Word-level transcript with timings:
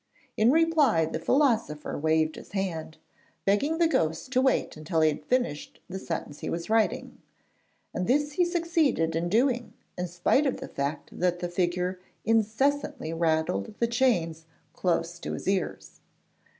In 0.35 0.49
reply 0.49 1.05
the 1.05 1.19
philosopher 1.19 1.95
waved 1.95 2.35
his 2.35 2.53
hand, 2.53 2.97
begging 3.45 3.77
the 3.77 3.87
ghost 3.87 4.31
to 4.31 4.41
wait 4.41 4.75
until 4.75 5.01
he 5.01 5.09
had 5.09 5.23
finished 5.23 5.79
the 5.87 5.99
sentence 5.99 6.39
he 6.39 6.49
was 6.49 6.71
writing, 6.71 7.21
and 7.93 8.07
this 8.07 8.31
he 8.31 8.43
succeeded 8.43 9.15
in 9.15 9.29
doing 9.29 9.73
in 9.95 10.07
spite 10.07 10.47
of 10.47 10.59
the 10.59 10.67
fact 10.69 11.19
that 11.19 11.37
the 11.37 11.49
figure 11.49 11.99
incessantly 12.25 13.13
rattled 13.13 13.75
the 13.77 13.85
chains 13.85 14.45
close 14.73 15.19
to 15.19 15.33
his 15.33 15.47
ears. 15.47 15.99